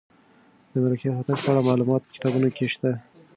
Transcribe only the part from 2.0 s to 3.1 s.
په کتابونو کې شته.